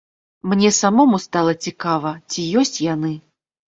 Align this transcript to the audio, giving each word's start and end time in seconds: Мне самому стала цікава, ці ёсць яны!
Мне 0.51 0.71
самому 0.77 1.21
стала 1.27 1.55
цікава, 1.69 2.17
ці 2.27 2.51
ёсць 2.67 2.77
яны! 2.93 3.19